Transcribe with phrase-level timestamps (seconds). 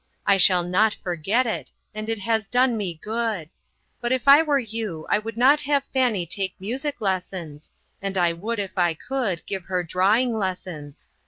[0.25, 3.51] I shall not forget it, and it has done me good.
[3.99, 8.33] But if I were you, I would not have Fanny take music lessons, and I
[8.33, 11.07] would, if I could, give her drawing lessons.